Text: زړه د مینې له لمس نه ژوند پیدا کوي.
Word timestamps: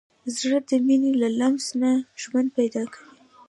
زړه 0.37 0.59
د 0.69 0.71
مینې 0.85 1.11
له 1.21 1.29
لمس 1.39 1.65
نه 1.81 1.91
ژوند 2.21 2.49
پیدا 2.57 2.83
کوي. 2.93 3.11